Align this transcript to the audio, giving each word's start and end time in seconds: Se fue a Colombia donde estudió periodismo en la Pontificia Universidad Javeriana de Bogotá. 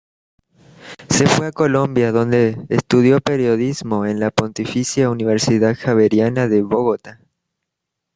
Se 1.11 1.27
fue 1.27 1.45
a 1.45 1.51
Colombia 1.51 2.11
donde 2.11 2.57
estudió 2.69 3.21
periodismo 3.21 4.07
en 4.07 4.19
la 4.19 4.31
Pontificia 4.31 5.11
Universidad 5.11 5.75
Javeriana 5.77 6.47
de 6.47 6.63
Bogotá. 6.63 7.19